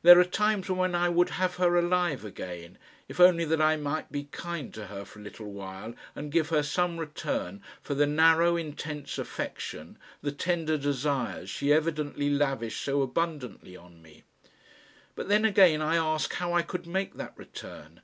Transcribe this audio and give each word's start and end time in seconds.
There 0.00 0.18
are 0.18 0.24
times 0.24 0.70
when 0.70 0.94
I 0.94 1.10
would 1.10 1.28
have 1.28 1.56
her 1.56 1.76
alive 1.76 2.24
again, 2.24 2.78
if 3.06 3.20
only 3.20 3.44
that 3.44 3.60
I 3.60 3.76
might 3.76 4.10
be 4.10 4.24
kind 4.32 4.72
to 4.72 4.86
her 4.86 5.04
for 5.04 5.18
a 5.18 5.22
little 5.22 5.52
while 5.52 5.92
and 6.16 6.32
give 6.32 6.48
her 6.48 6.62
some 6.62 6.96
return 6.96 7.60
for 7.82 7.92
the 7.92 8.06
narrow 8.06 8.56
intense 8.56 9.18
affection, 9.18 9.98
the 10.22 10.32
tender 10.32 10.78
desires, 10.78 11.50
she 11.50 11.70
evidently 11.70 12.30
lavished 12.30 12.82
so 12.82 13.02
abundantly 13.02 13.76
on 13.76 14.00
me. 14.00 14.22
But 15.14 15.28
then 15.28 15.44
again 15.44 15.82
I 15.82 15.96
ask 15.96 16.32
how 16.32 16.54
I 16.54 16.62
could 16.62 16.86
make 16.86 17.16
that 17.16 17.34
return? 17.36 18.00